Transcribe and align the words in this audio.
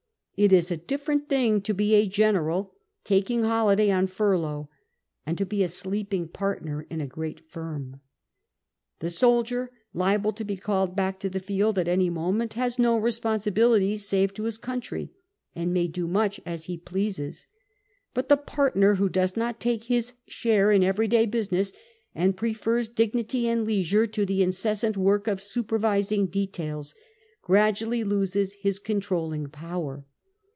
It 0.37 0.51
is 0.51 0.71
a 0.71 0.77
different 0.77 1.29
thing 1.29 1.59
to 1.61 1.71
be 1.71 1.93
a 1.93 2.07
general 2.07 2.73
taking 3.03 3.43
holiday 3.43 3.91
on 3.91 4.07
furlough, 4.07 4.71
and 5.23 5.37
to 5.37 5.45
be 5.45 5.61
a 5.63 5.67
sleeping 5.67 6.25
partner 6.29 6.87
in 6.89 6.99
a 6.99 7.05
great 7.05 7.39
firm. 7.39 8.01
The 9.01 9.11
soldier, 9.11 9.69
liable 9.93 10.33
to 10.33 10.43
be 10.43 10.57
called 10.57 10.95
back 10.95 11.19
to 11.19 11.29
the 11.29 11.39
field 11.39 11.77
at 11.77 11.87
any 11.87 12.09
moment, 12.09 12.55
has 12.55 12.79
no 12.79 12.97
responsibilities 12.97 14.07
save 14.07 14.33
to 14.33 14.45
his 14.45 14.57
country, 14.57 15.11
and 15.55 15.71
may 15.71 15.85
do 15.85 16.07
much 16.07 16.41
as 16.43 16.63
he 16.65 16.75
pleases; 16.75 17.45
but 18.15 18.27
the 18.27 18.35
partner 18.35 18.95
who 18.95 19.09
does 19.09 19.37
not 19.37 19.59
take 19.59 19.83
his 19.83 20.13
share 20.25 20.71
in 20.71 20.83
everyday 20.83 21.27
busi 21.27 21.51
ness, 21.51 21.73
and 22.15 22.35
prefers 22.35 22.87
dignity 22.87 23.47
and 23.47 23.63
leisure 23.63 24.07
to 24.07 24.25
the 24.25 24.41
incessant 24.41 24.97
work 24.97 25.27
of 25.27 25.39
supervising 25.39 26.25
details, 26.25 26.95
gradually 27.43 28.03
loses 28.03 28.55
his 28.55 28.79
control 28.79 29.27
ling 29.27 29.45
power. 29.47 30.03